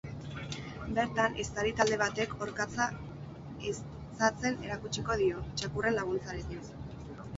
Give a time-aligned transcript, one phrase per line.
[0.99, 2.87] Bertan, ehiztari talde batek orkatza
[3.35, 6.67] ehizatzen erakutsiko dio, txakurren laguntzarekin.